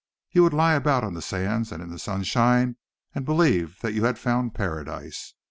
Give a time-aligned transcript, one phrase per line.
[0.31, 2.77] You would lie about on the sands and in the sunshine
[3.13, 5.35] and believe that you had found Paradise.